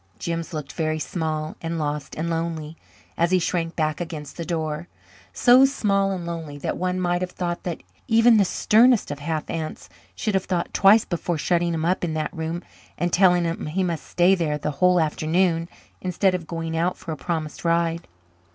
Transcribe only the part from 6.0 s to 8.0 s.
and lonely that one might have thought that